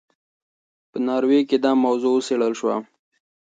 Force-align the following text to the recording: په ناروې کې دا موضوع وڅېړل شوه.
په 0.91 0.97
ناروې 1.07 1.41
کې 1.49 1.57
دا 1.65 1.71
موضوع 1.83 2.11
وڅېړل 2.13 2.53
شوه. 2.59 2.75